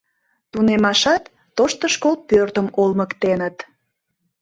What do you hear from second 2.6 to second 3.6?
олмыктеныт.